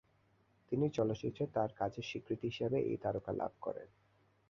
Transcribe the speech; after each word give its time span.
তিনি 0.71 0.85
চলচ্চিত্রে 0.89 1.43
তার 1.53 1.69
কাজের 1.75 2.05
স্বীকৃতি 2.09 2.45
হিসেবে 2.47 2.77
এই 2.81 2.97
তারকা 2.97 3.31
লাভ 3.31 3.53
করেন। 3.61 3.87